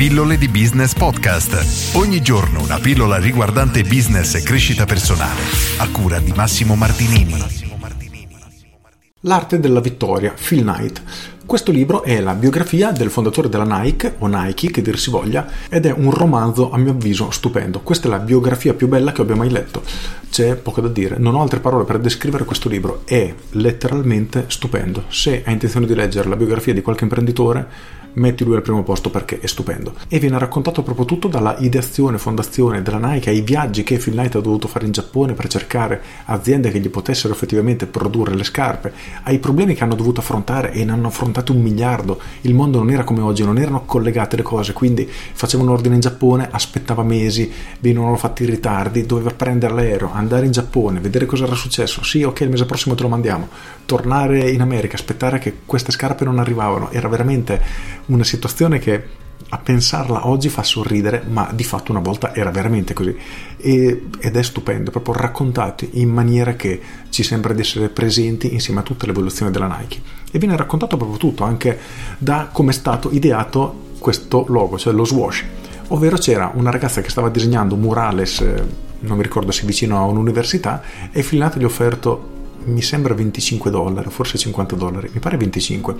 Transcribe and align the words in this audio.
Pillole 0.00 0.38
di 0.38 0.48
Business 0.48 0.94
Podcast. 0.94 1.94
Ogni 1.94 2.22
giorno 2.22 2.62
una 2.62 2.78
pillola 2.78 3.18
riguardante 3.18 3.82
business 3.82 4.34
e 4.34 4.42
crescita 4.42 4.86
personale. 4.86 5.42
A 5.76 5.90
cura 5.90 6.18
di 6.20 6.32
Massimo 6.34 6.74
Martinini. 6.74 7.34
L'arte 9.24 9.60
della 9.60 9.80
vittoria, 9.80 10.32
Phil 10.32 10.62
Knight. 10.62 11.02
Questo 11.44 11.70
libro 11.70 12.02
è 12.02 12.18
la 12.20 12.32
biografia 12.32 12.92
del 12.92 13.10
fondatore 13.10 13.50
della 13.50 13.82
Nike, 13.82 14.14
o 14.20 14.26
Nike 14.26 14.70
che 14.70 14.80
dir 14.80 14.98
si 14.98 15.10
voglia, 15.10 15.46
ed 15.68 15.84
è 15.84 15.92
un 15.92 16.10
romanzo 16.10 16.70
a 16.70 16.78
mio 16.78 16.92
avviso 16.92 17.30
stupendo. 17.30 17.80
Questa 17.80 18.06
è 18.06 18.10
la 18.10 18.20
biografia 18.20 18.72
più 18.72 18.88
bella 18.88 19.12
che 19.12 19.20
abbia 19.20 19.36
mai 19.36 19.50
letto. 19.50 19.82
C'è 20.30 20.54
poco 20.54 20.80
da 20.80 20.88
dire, 20.88 21.18
non 21.18 21.34
ho 21.34 21.42
altre 21.42 21.60
parole 21.60 21.84
per 21.84 21.98
descrivere 21.98 22.46
questo 22.46 22.70
libro, 22.70 23.02
è 23.04 23.34
letteralmente 23.50 24.46
stupendo. 24.46 25.04
Se 25.08 25.42
hai 25.44 25.52
intenzione 25.52 25.84
di 25.84 25.94
leggere 25.94 26.30
la 26.30 26.36
biografia 26.36 26.72
di 26.72 26.80
qualche 26.80 27.04
imprenditore, 27.04 27.98
metti 28.14 28.44
lui 28.44 28.56
al 28.56 28.62
primo 28.62 28.82
posto 28.82 29.10
perché 29.10 29.40
è 29.40 29.46
stupendo. 29.46 29.94
E 30.08 30.18
viene 30.18 30.38
raccontato 30.38 30.82
proprio 30.82 31.04
tutto 31.04 31.28
dalla 31.28 31.56
ideazione, 31.58 32.18
fondazione 32.18 32.82
della 32.82 32.98
Nike, 32.98 33.30
ai 33.30 33.40
viaggi 33.40 33.82
che 33.82 33.98
Phil 33.98 34.14
Knight 34.14 34.36
ha 34.36 34.40
dovuto 34.40 34.68
fare 34.68 34.86
in 34.86 34.92
Giappone 34.92 35.34
per 35.34 35.48
cercare 35.48 36.02
aziende 36.26 36.70
che 36.70 36.80
gli 36.80 36.88
potessero 36.88 37.32
effettivamente 37.32 37.86
produrre 37.86 38.34
le 38.34 38.44
scarpe, 38.44 38.92
ai 39.22 39.38
problemi 39.38 39.74
che 39.74 39.84
hanno 39.84 39.94
dovuto 39.94 40.20
affrontare 40.20 40.72
e 40.72 40.84
ne 40.84 40.92
hanno 40.92 41.08
affrontato 41.08 41.52
un 41.52 41.60
miliardo. 41.60 42.20
Il 42.42 42.54
mondo 42.54 42.78
non 42.78 42.90
era 42.90 43.04
come 43.04 43.20
oggi, 43.20 43.44
non 43.44 43.58
erano 43.58 43.84
collegate 43.84 44.36
le 44.36 44.42
cose, 44.42 44.72
quindi 44.72 45.08
faceva 45.08 45.62
un 45.62 45.68
ordine 45.70 45.94
in 45.94 46.00
Giappone, 46.00 46.48
aspettava 46.50 47.02
mesi, 47.02 47.50
venivano 47.80 48.16
fatti 48.16 48.42
i 48.42 48.46
ritardi, 48.46 49.06
doveva 49.06 49.30
prendere 49.30 49.74
l'aereo, 49.74 50.10
andare 50.12 50.46
in 50.46 50.52
Giappone, 50.52 51.00
vedere 51.00 51.26
cosa 51.26 51.44
era 51.44 51.54
successo. 51.54 52.02
Sì, 52.02 52.22
ok, 52.22 52.40
il 52.40 52.50
mese 52.50 52.66
prossimo 52.66 52.94
te 52.94 53.02
lo 53.02 53.08
mandiamo. 53.08 53.48
Tornare 53.84 54.50
in 54.50 54.60
America, 54.60 54.94
aspettare 54.94 55.38
che 55.38 55.58
queste 55.66 55.92
scarpe 55.92 56.24
non 56.24 56.38
arrivavano. 56.38 56.90
Era 56.90 57.08
veramente 57.08 57.60
una 58.06 58.24
situazione 58.24 58.78
che 58.78 59.18
a 59.52 59.58
pensarla 59.58 60.28
oggi 60.28 60.48
fa 60.48 60.62
sorridere, 60.62 61.24
ma 61.28 61.50
di 61.52 61.64
fatto 61.64 61.90
una 61.90 62.00
volta 62.00 62.34
era 62.34 62.50
veramente 62.50 62.94
così. 62.94 63.16
E, 63.56 64.06
ed 64.20 64.36
è 64.36 64.42
stupendo, 64.42 64.90
proprio 64.90 65.14
raccontato 65.14 65.86
in 65.92 66.08
maniera 66.08 66.54
che 66.54 66.80
ci 67.08 67.22
sembra 67.22 67.52
di 67.52 67.62
essere 67.62 67.88
presenti 67.88 68.52
insieme 68.52 68.80
a 68.80 68.82
tutta 68.82 69.06
l'evoluzione 69.06 69.50
della 69.50 69.66
Nike. 69.66 70.00
E 70.30 70.38
viene 70.38 70.56
raccontato 70.56 70.96
proprio 70.96 71.18
tutto, 71.18 71.44
anche 71.44 71.78
da 72.18 72.48
come 72.52 72.70
è 72.70 72.74
stato 72.74 73.10
ideato 73.10 73.88
questo 73.98 74.44
logo, 74.48 74.78
cioè 74.78 74.92
lo 74.92 75.04
swash. 75.04 75.44
Ovvero 75.88 76.16
c'era 76.16 76.52
una 76.54 76.70
ragazza 76.70 77.00
che 77.00 77.10
stava 77.10 77.28
disegnando 77.28 77.74
murales, 77.74 78.40
eh, 78.40 78.64
non 79.00 79.16
mi 79.16 79.22
ricordo 79.22 79.50
se 79.50 79.66
vicino 79.66 79.98
a 79.98 80.04
un'università, 80.04 80.82
e 81.10 81.22
Filnato 81.22 81.58
gli 81.58 81.64
ha 81.64 81.66
offerto 81.66 82.38
mi 82.62 82.82
sembra 82.82 83.14
25 83.14 83.70
dollari, 83.70 84.10
forse 84.10 84.38
50 84.38 84.76
dollari, 84.76 85.10
mi 85.12 85.18
pare 85.18 85.36
25 85.38 85.94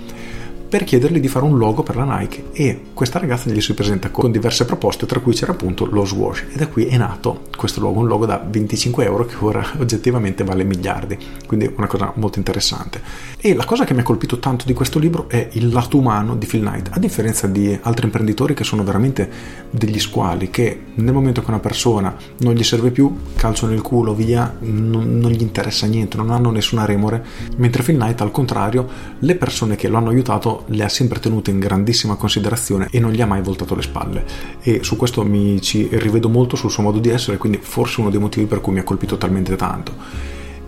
per 0.71 0.85
chiedergli 0.85 1.19
di 1.19 1.27
fare 1.27 1.43
un 1.43 1.57
logo 1.57 1.83
per 1.83 1.97
la 1.97 2.05
Nike 2.05 2.45
e 2.53 2.79
questa 2.93 3.19
ragazza 3.19 3.49
gli 3.49 3.59
si 3.59 3.73
presenta 3.73 4.09
con 4.09 4.31
diverse 4.31 4.63
proposte 4.63 5.05
tra 5.05 5.19
cui 5.19 5.33
c'era 5.33 5.51
appunto 5.51 5.83
lo 5.83 6.05
Swash 6.05 6.45
e 6.53 6.55
da 6.55 6.69
qui 6.69 6.85
è 6.85 6.95
nato 6.95 7.41
questo 7.57 7.81
logo, 7.81 7.99
un 7.99 8.07
logo 8.07 8.25
da 8.25 8.41
25 8.41 9.03
euro 9.03 9.25
che 9.25 9.35
ora 9.39 9.63
oggettivamente 9.79 10.45
vale 10.45 10.63
miliardi, 10.63 11.17
quindi 11.45 11.69
una 11.75 11.87
cosa 11.87 12.13
molto 12.15 12.39
interessante. 12.39 13.01
E 13.37 13.53
la 13.53 13.65
cosa 13.65 13.83
che 13.83 13.93
mi 13.93 13.99
ha 13.99 14.03
colpito 14.03 14.39
tanto 14.39 14.63
di 14.65 14.71
questo 14.71 14.97
libro 14.97 15.27
è 15.27 15.49
il 15.51 15.67
lato 15.73 15.97
umano 15.97 16.37
di 16.37 16.45
Phil 16.45 16.61
Knight, 16.61 16.89
a 16.93 16.99
differenza 16.99 17.47
di 17.47 17.77
altri 17.81 18.05
imprenditori 18.05 18.53
che 18.53 18.63
sono 18.63 18.85
veramente 18.85 19.29
degli 19.69 19.99
squali 19.99 20.49
che 20.49 20.85
nel 20.95 21.13
momento 21.13 21.41
che 21.41 21.49
una 21.49 21.59
persona 21.59 22.15
non 22.37 22.53
gli 22.53 22.63
serve 22.63 22.91
più, 22.91 23.13
calcio 23.35 23.67
nel 23.67 23.81
culo, 23.81 24.13
via, 24.13 24.55
non, 24.59 25.19
non 25.19 25.31
gli 25.31 25.41
interessa 25.41 25.85
niente, 25.85 26.15
non 26.15 26.31
hanno 26.31 26.49
nessuna 26.49 26.85
remore, 26.85 27.23
mentre 27.57 27.83
Phil 27.83 27.97
Knight 27.97 28.21
al 28.21 28.31
contrario, 28.31 28.87
le 29.19 29.35
persone 29.35 29.75
che 29.75 29.89
lo 29.89 29.97
hanno 29.97 30.09
aiutato 30.09 30.60
le 30.67 30.83
ha 30.83 30.89
sempre 30.89 31.19
tenute 31.19 31.51
in 31.51 31.59
grandissima 31.59 32.15
considerazione 32.15 32.87
e 32.91 32.99
non 32.99 33.11
gli 33.11 33.21
ha 33.21 33.25
mai 33.25 33.41
voltato 33.41 33.75
le 33.75 33.81
spalle. 33.81 34.25
E 34.61 34.83
su 34.83 34.95
questo 34.95 35.23
mi 35.23 35.61
ci 35.61 35.87
rivedo 35.91 36.29
molto 36.29 36.55
sul 36.55 36.71
suo 36.71 36.83
modo 36.83 36.99
di 36.99 37.09
essere 37.09 37.37
quindi 37.37 37.59
forse 37.61 38.01
uno 38.01 38.09
dei 38.09 38.19
motivi 38.19 38.45
per 38.45 38.61
cui 38.61 38.73
mi 38.73 38.79
ha 38.79 38.83
colpito 38.83 39.17
talmente 39.17 39.55
tanto. 39.55 39.93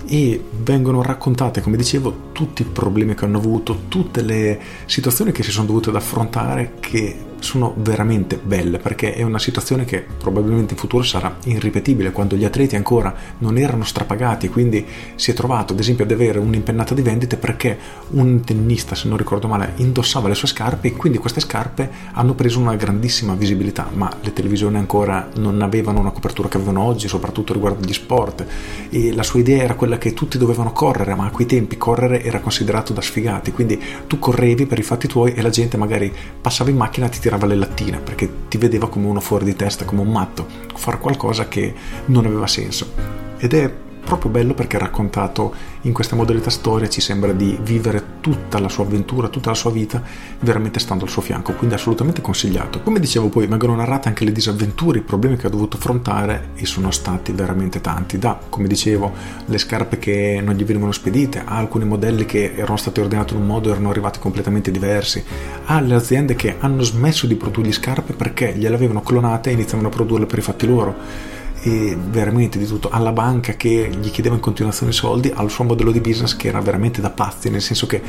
E 0.06 0.44
vengono 0.63 1.01
raccontate, 1.01 1.62
come 1.62 1.78
dicevo, 1.78 2.29
tutti 2.34 2.62
i 2.62 2.66
problemi 2.66 3.16
che 3.16 3.25
hanno 3.25 3.38
avuto, 3.38 3.84
tutte 3.88 4.22
le 4.22 4.59
situazioni 4.85 5.31
che 5.31 5.44
si 5.44 5.51
sono 5.51 5.67
dovute 5.67 5.91
affrontare 5.91 6.73
che 6.79 7.31
sono 7.43 7.73
veramente 7.77 8.39
belle 8.41 8.79
perché 8.79 9.13
è 9.13 9.21
una 9.21 9.39
situazione 9.39 9.85
che 9.85 10.05
probabilmente 10.17 10.73
in 10.73 10.79
futuro 10.79 11.03
sarà 11.03 11.37
irripetibile 11.45 12.11
quando 12.11 12.35
gli 12.35 12.45
atleti 12.45 12.75
ancora 12.75 13.13
non 13.39 13.57
erano 13.57 13.83
strapagati 13.83 14.49
quindi 14.49 14.85
si 15.15 15.31
è 15.31 15.33
trovato 15.33 15.73
ad 15.73 15.79
esempio 15.79 16.05
ad 16.05 16.11
avere 16.11 16.39
un'impennata 16.39 16.93
di 16.93 17.01
vendite 17.01 17.37
perché 17.37 17.77
un 18.11 18.41
tennista 18.43 18.95
se 18.95 19.07
non 19.07 19.17
ricordo 19.17 19.47
male 19.47 19.73
indossava 19.75 20.27
le 20.29 20.35
sue 20.35 20.47
scarpe 20.47 20.87
e 20.87 20.93
quindi 20.93 21.17
queste 21.17 21.41
scarpe 21.41 21.89
hanno 22.13 22.33
preso 22.33 22.59
una 22.59 22.75
grandissima 22.75 23.35
visibilità 23.35 23.89
ma 23.93 24.09
le 24.21 24.33
televisioni 24.33 24.77
ancora 24.77 25.29
non 25.35 25.61
avevano 25.61 25.99
una 25.99 26.11
copertura 26.11 26.47
che 26.47 26.57
avevano 26.57 26.83
oggi 26.83 27.07
soprattutto 27.07 27.53
riguardo 27.53 27.85
gli 27.85 27.93
sport. 27.93 28.45
E 28.89 29.13
la 29.13 29.23
sua 29.23 29.39
idea 29.39 29.63
era 29.63 29.75
quella 29.75 29.97
che 29.97 30.13
tutti 30.13 30.37
dovevano 30.37 30.71
correre 30.71 31.15
ma 31.15 31.25
a 31.25 31.29
quei 31.29 31.45
tempi 31.45 31.77
correre 31.77 32.23
era 32.23 32.39
considerato 32.39 32.93
da 32.93 33.01
sfigati 33.01 33.51
quindi 33.51 33.81
tu 34.07 34.19
correvi 34.19 34.65
per 34.65 34.79
i 34.79 34.83
fatti 34.83 35.07
tuoi 35.07 35.33
e 35.33 35.41
la 35.41 35.49
gente 35.49 35.77
magari 35.77 36.13
passava 36.41 36.69
in 36.69 36.77
macchina 36.77 37.07
e 37.07 37.09
ti 37.09 37.19
tirava 37.19 37.32
tirava 37.33 37.47
le 37.47 37.55
lattine 37.55 37.97
perché 37.99 38.29
ti 38.47 38.57
vedeva 38.57 38.88
come 38.88 39.07
uno 39.07 39.19
fuori 39.19 39.45
di 39.45 39.55
testa, 39.55 39.85
come 39.85 40.01
un 40.01 40.11
matto, 40.11 40.45
fare 40.75 40.99
qualcosa 40.99 41.47
che 41.47 41.73
non 42.05 42.25
aveva 42.25 42.47
senso. 42.47 42.91
Ed 43.38 43.53
è 43.53 43.71
proprio 44.03 44.31
bello 44.31 44.53
perché 44.53 44.78
raccontato 44.78 45.53
in 45.81 45.94
questa 45.94 46.16
modalità 46.16 46.50
storia 46.50 46.88
ci 46.90 47.02
sembra 47.02 47.31
di 47.34 47.58
vivere 47.62 48.22
tutta 48.22 48.59
la 48.59 48.69
sua 48.69 48.84
avventura, 48.84 49.28
tutta 49.28 49.50
la 49.50 49.56
sua 49.56 49.72
vita 49.72 50.02
veramente 50.40 50.80
stando 50.80 51.06
al 51.06 51.09
suo 51.09 51.22
fianco, 51.22 51.53
quindi 51.53 51.75
assolutamente 51.75 52.22
consigliato. 52.22 52.81
Come 52.81 53.00
dicevo 53.00 53.30
poi, 53.30 53.47
vengono 53.47 53.75
narrate 53.75 54.08
anche 54.08 54.24
le 54.25 54.31
disavventure, 54.31 55.00
i 55.00 55.02
problemi 55.02 55.36
che 55.36 55.47
ha 55.47 55.50
dovuto 55.50 55.78
affrontare 55.78 56.50
e 56.56 56.66
sono 56.66 56.91
stati 56.91 57.31
veramente 57.31 57.81
tanti, 57.81 58.18
da, 58.18 58.40
come 58.50 58.68
dicevo, 58.68 59.12
le 59.46 59.58
scarpe 59.58 59.97
che 59.97 60.41
non 60.44 60.56
gli 60.56 60.64
venivano 60.64 60.91
spedite, 60.91 61.41
a 61.44 61.58
alcuni 61.58 61.85
modelli 61.85 62.25
che 62.25 62.53
erano 62.56 62.78
stati 62.78 63.00
ordinati 63.00 63.34
in 63.34 63.41
un 63.41 63.47
modo 63.47 63.70
e 63.70 63.72
erano 63.72 63.90
arrivati 63.90 64.20
completamente 64.20 64.72
diversi, 64.72 65.24
alle 65.66 65.96
aziende 65.96 66.35
che 66.35 66.56
hanno 66.59 66.84
smesso 66.84 67.25
di 67.28 67.35
produrre 67.35 67.72
scarpe 67.72 68.14
perché 68.14 68.53
gliele 68.56 68.75
avevano 68.75 69.02
clonate 69.02 69.50
e 69.50 69.53
iniziavano 69.53 69.90
a 69.90 69.91
produrle 69.91 70.25
per 70.25 70.40
i 70.40 70.41
fatti 70.41 70.68
loro 70.68 71.31
e 71.66 71.97
veramente 71.97 72.59
di 72.59 72.66
tutto, 72.66 72.90
alla 72.90 73.13
banca 73.13 73.53
che 73.53 73.90
gli 73.90 74.12
chiedeva 74.12 74.35
in 74.35 74.41
continuazione 74.41 74.91
soldi, 74.91 75.31
al 75.34 75.50
suo 75.50 75.63
modello 75.63 75.91
di 75.91 76.01
business 76.01 76.35
che 76.35 76.50
era 76.50 76.59
veramente 76.59 77.00
da 77.00 77.09
pazzi, 77.09 77.50
nel 77.50 77.62
senso 77.62 77.88
che 77.88 78.01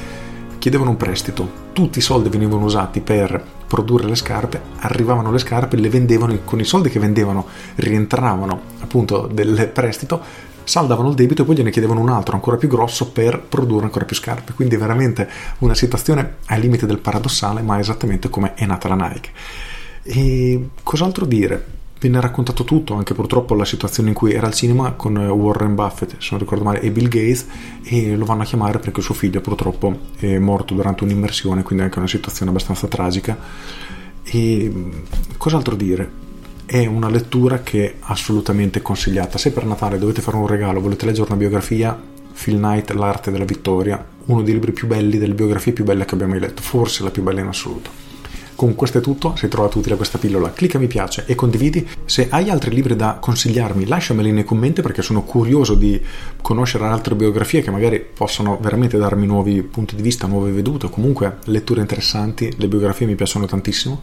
chiedevano 0.59 0.91
un 0.91 0.97
prestito, 0.97 1.48
tutti 1.72 1.98
i 1.98 2.03
soldi 2.03 2.28
venivano 2.28 2.64
usati 2.64 3.00
per 3.00 3.43
produrre 3.69 4.09
le 4.09 4.16
scarpe, 4.16 4.60
arrivavano 4.78 5.31
le 5.31 5.38
scarpe, 5.38 5.76
le 5.76 5.88
vendevano 5.88 6.32
e 6.32 6.41
con 6.43 6.59
i 6.59 6.64
soldi 6.64 6.88
che 6.88 6.98
vendevano 6.98 7.47
rientravano 7.76 8.60
appunto 8.81 9.28
del 9.32 9.70
prestito, 9.72 10.20
saldavano 10.64 11.10
il 11.10 11.14
debito 11.14 11.43
e 11.43 11.44
poi 11.44 11.54
gliene 11.54 11.70
chiedevano 11.70 12.00
un 12.00 12.09
altro 12.09 12.34
ancora 12.34 12.56
più 12.56 12.69
grosso 12.69 13.10
per 13.12 13.41
produrre 13.41 13.84
ancora 13.84 14.04
più 14.04 14.16
scarpe. 14.16 14.54
Quindi 14.54 14.76
veramente 14.76 15.28
una 15.59 15.75
situazione 15.75 16.38
al 16.47 16.59
limite 16.59 16.87
del 16.87 16.98
paradossale, 16.98 17.62
ma 17.62 17.78
esattamente 17.78 18.28
come 18.28 18.54
è 18.54 18.66
nata 18.66 18.88
la 18.88 18.97
Nike. 18.97 19.31
E 20.03 20.70
cos'altro 20.82 21.25
dire? 21.25 21.82
Viene 22.09 22.20
raccontato 22.20 22.65
tutto, 22.65 22.94
anche 22.94 23.15
purtroppo 23.15 23.54
la 23.54 23.65
situazione 23.65 24.10
in 24.10 24.15
cui 24.15 24.32
era 24.32 24.47
al 24.47 24.53
cinema 24.53 24.92
con 24.92 25.16
eh, 25.16 25.26
Warren 25.28 25.75
Buffett, 25.75 26.16
se 26.19 26.28
non 26.32 26.41
ricordo 26.41 26.62
male, 26.62 26.81
e 26.81 26.91
Bill 26.91 27.09
Gates, 27.09 27.47
e 27.82 28.15
lo 28.15 28.26
vanno 28.26 28.42
a 28.42 28.44
chiamare 28.44 28.78
perché 28.78 29.00
suo 29.00 29.15
figlio 29.15 29.41
purtroppo 29.41 29.98
è 30.19 30.37
morto 30.38 30.75
durante 30.75 31.04
un'immersione, 31.04 31.62
quindi 31.62 31.84
anche 31.84 31.98
una 31.98 32.09
situazione 32.09 32.50
abbastanza 32.50 32.87
tragica. 32.88 33.37
E 34.22 34.70
mm, 34.70 34.91
cos'altro 35.38 35.75
dire? 35.75 36.22
È 36.66 36.84
una 36.84 37.09
lettura 37.09 37.62
che 37.62 37.87
è 37.87 37.94
assolutamente 38.00 38.82
consigliata. 38.82 39.38
Se 39.38 39.53
per 39.53 39.64
Natale 39.64 39.98
dovete 39.98 40.20
fare 40.20 40.37
un 40.37 40.47
regalo, 40.47 40.81
volete 40.81 41.06
leggere 41.06 41.28
una 41.28 41.38
biografia, 41.38 41.98
Phil 42.34 42.56
Knight, 42.56 42.91
L'arte 42.91 43.31
della 43.31 43.44
vittoria, 43.44 44.04
uno 44.26 44.43
dei 44.43 44.53
libri 44.53 44.72
più 44.72 44.87
belli, 44.87 45.16
delle 45.16 45.34
biografie 45.34 45.72
più 45.72 45.84
belle 45.84 46.04
che 46.04 46.14
abbiamo 46.14 46.32
mai 46.32 46.41
letto, 46.41 46.60
forse 46.60 47.03
la 47.03 47.10
più 47.10 47.22
bella 47.22 47.41
in 47.41 47.47
assoluto. 47.47 48.13
Con 48.56 48.76
questo 48.76 48.98
è 48.98 49.00
tutto, 49.00 49.34
se 49.37 49.48
trovato 49.48 49.78
utile 49.78 49.96
questa 49.96 50.19
pillola 50.19 50.52
clicca 50.52 50.78
mi 50.78 50.87
piace 50.87 51.25
e 51.26 51.34
condividi. 51.34 51.87
Se 52.05 52.28
hai 52.31 52.50
altri 52.50 52.73
libri 52.73 52.94
da 52.94 53.19
consigliarmi 53.20 53.87
lasciameli 53.87 54.31
nei 54.31 54.44
commenti 54.44 54.81
perché 54.81 55.02
sono 55.02 55.23
curioso 55.23 55.75
di 55.75 56.00
conoscere 56.40 56.84
altre 56.84 57.17
biografie 57.17 57.62
che 57.62 57.73
magari 57.73 58.00
possono 58.00 58.56
veramente 58.61 58.96
darmi 58.96 59.26
nuovi 59.26 59.62
punti 59.62 59.96
di 59.96 60.02
vista, 60.02 60.28
nuove 60.28 60.52
vedute 60.52 60.88
comunque 60.88 61.38
letture 61.46 61.81
interessanti, 61.81 62.52
le 62.56 62.69
biografie 62.69 63.06
mi 63.08 63.17
piacciono 63.17 63.46
tantissimo. 63.46 64.00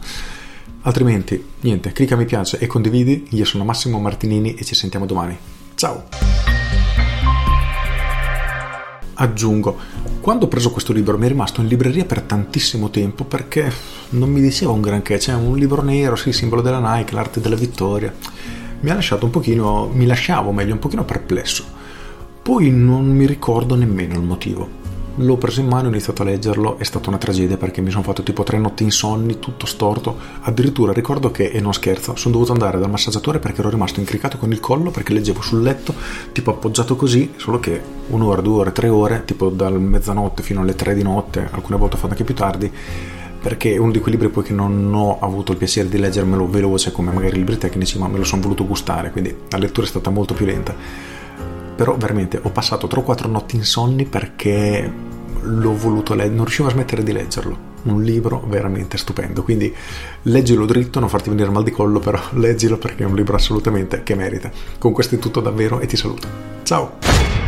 Altrimenti, 0.82 1.42
niente, 1.60 1.92
clicca 1.92 2.16
mi 2.16 2.26
piace 2.26 2.58
e 2.58 2.66
condividi. 2.66 3.28
Io 3.30 3.46
sono 3.46 3.64
Massimo 3.64 4.00
Martinini 4.00 4.54
e 4.54 4.64
ci 4.64 4.74
sentiamo 4.74 5.06
domani. 5.06 5.36
Ciao! 5.76 6.04
Aggiungo, 9.14 9.78
quando 10.20 10.46
ho 10.46 10.48
preso 10.48 10.70
questo 10.70 10.92
libro 10.92 11.16
mi 11.16 11.26
è 11.26 11.28
rimasto 11.28 11.60
in 11.60 11.68
libreria 11.68 12.04
per 12.04 12.22
tantissimo 12.22 12.90
tempo 12.90 13.24
perché 13.24 13.70
non 14.12 14.30
mi 14.30 14.40
diceva 14.40 14.72
un 14.72 14.80
granché, 14.80 15.16
c'è 15.16 15.34
un 15.34 15.56
libro 15.56 15.82
nero, 15.82 16.16
sì, 16.16 16.32
simbolo 16.32 16.60
della 16.60 16.96
Nike, 16.96 17.14
l'arte 17.14 17.40
della 17.40 17.56
vittoria. 17.56 18.12
Mi 18.80 18.90
ha 18.90 18.94
lasciato 18.94 19.24
un 19.24 19.30
pochino, 19.30 19.88
mi 19.92 20.06
lasciavo 20.06 20.52
meglio, 20.52 20.74
un 20.74 20.78
pochino 20.78 21.04
perplesso. 21.04 21.64
Poi 22.42 22.70
non 22.70 23.06
mi 23.06 23.26
ricordo 23.26 23.74
nemmeno 23.74 24.14
il 24.14 24.22
motivo. 24.22 24.80
L'ho 25.16 25.36
preso 25.36 25.60
in 25.60 25.66
mano, 25.66 25.88
ho 25.88 25.90
iniziato 25.90 26.22
a 26.22 26.24
leggerlo, 26.24 26.78
è 26.78 26.84
stata 26.84 27.08
una 27.08 27.18
tragedia 27.18 27.56
perché 27.56 27.80
mi 27.80 27.90
sono 27.90 28.02
fatto 28.02 28.22
tipo 28.22 28.42
tre 28.42 28.58
notti 28.58 28.82
insonni, 28.82 29.38
tutto 29.38 29.66
storto. 29.66 30.16
Addirittura 30.40 30.92
ricordo 30.92 31.30
che, 31.30 31.50
e 31.50 31.60
non 31.60 31.72
scherzo, 31.72 32.16
sono 32.16 32.34
dovuto 32.34 32.52
andare 32.52 32.78
dal 32.78 32.90
massaggiatore 32.90 33.38
perché 33.38 33.60
ero 33.60 33.70
rimasto 33.70 34.00
incricato 34.00 34.38
con 34.38 34.52
il 34.52 34.60
collo 34.60 34.90
perché 34.90 35.12
leggevo 35.12 35.40
sul 35.40 35.62
letto, 35.62 35.94
tipo 36.32 36.50
appoggiato 36.50 36.96
così, 36.96 37.32
solo 37.36 37.60
che 37.60 37.80
un'ora, 38.08 38.40
due 38.40 38.60
ore, 38.60 38.72
tre 38.72 38.88
ore, 38.88 39.22
tipo 39.24 39.48
dal 39.50 39.80
mezzanotte 39.80 40.42
fino 40.42 40.62
alle 40.62 40.74
tre 40.74 40.94
di 40.94 41.02
notte, 41.02 41.48
alcune 41.50 41.78
volte 41.78 41.96
ho 41.96 41.98
fatto 41.98 42.12
anche 42.12 42.24
più 42.24 42.34
tardi, 42.34 42.72
perché 43.42 43.74
è 43.74 43.76
uno 43.76 43.90
di 43.90 43.98
quei 43.98 44.12
libri 44.12 44.28
poi 44.28 44.44
che 44.44 44.52
non 44.52 44.92
ho 44.94 45.18
avuto 45.20 45.52
il 45.52 45.58
piacere 45.58 45.88
di 45.88 45.98
leggermelo 45.98 46.48
veloce 46.48 46.92
come 46.92 47.12
magari 47.12 47.34
i 47.34 47.38
libri 47.38 47.58
tecnici, 47.58 47.98
ma 47.98 48.08
me 48.08 48.18
lo 48.18 48.24
sono 48.24 48.40
voluto 48.40 48.66
gustare, 48.66 49.10
quindi 49.10 49.34
la 49.48 49.58
lettura 49.58 49.86
è 49.86 49.90
stata 49.90 50.10
molto 50.10 50.34
più 50.34 50.46
lenta 50.46 51.20
però 51.74 51.96
veramente 51.96 52.38
ho 52.40 52.50
passato 52.50 52.86
3 52.86 53.00
o 53.00 53.02
4 53.02 53.28
notti 53.28 53.56
insonni 53.56 54.04
perché 54.04 54.90
l'ho 55.42 55.76
voluto 55.76 56.14
leggere, 56.14 56.34
non 56.34 56.44
riuscivo 56.44 56.68
a 56.68 56.70
smettere 56.70 57.02
di 57.02 57.12
leggerlo. 57.12 57.70
Un 57.82 58.02
libro 58.02 58.44
veramente 58.46 58.96
stupendo, 58.96 59.42
quindi 59.42 59.74
leggilo 60.22 60.66
dritto, 60.66 61.00
non 61.00 61.08
farti 61.08 61.30
venire 61.30 61.50
mal 61.50 61.64
di 61.64 61.72
collo, 61.72 61.98
però 61.98 62.20
leggilo 62.34 62.78
perché 62.78 63.02
è 63.02 63.06
un 63.06 63.16
libro 63.16 63.34
assolutamente 63.34 64.02
che 64.04 64.14
merita. 64.14 64.50
Con 64.78 64.92
questo 64.92 65.16
è 65.16 65.18
tutto 65.18 65.40
davvero 65.40 65.80
e 65.80 65.86
ti 65.86 65.96
saluto. 65.96 66.28
Ciao! 66.62 67.41